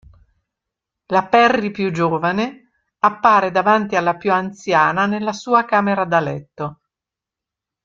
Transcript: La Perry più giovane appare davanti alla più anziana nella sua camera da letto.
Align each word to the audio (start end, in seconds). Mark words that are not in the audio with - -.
La 1.09 1.27
Perry 1.27 1.69
più 1.69 1.91
giovane 1.91 2.71
appare 3.01 3.51
davanti 3.51 3.95
alla 3.95 4.17
più 4.17 4.31
anziana 4.31 5.05
nella 5.05 5.31
sua 5.31 5.63
camera 5.63 6.05
da 6.05 6.19
letto. 6.19 6.79